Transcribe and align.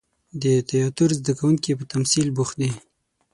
د 0.41 0.43
تیاتر 0.69 1.09
زده 1.19 1.33
کوونکي 1.39 1.71
په 1.77 1.83
تمثیل 1.93 2.27
بوخت 2.35 2.55
دي. 2.61 2.71